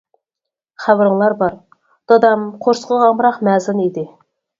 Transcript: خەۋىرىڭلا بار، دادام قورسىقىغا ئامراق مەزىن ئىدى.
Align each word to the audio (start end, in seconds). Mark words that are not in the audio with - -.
خەۋىرىڭلا 0.85 1.27
بار، 1.41 1.53
دادام 2.11 2.47
قورسىقىغا 2.65 3.11
ئامراق 3.11 3.37
مەزىن 3.49 3.83
ئىدى. 3.85 4.07